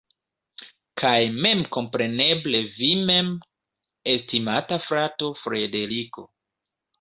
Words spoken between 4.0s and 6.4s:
estimata frato Frederiko.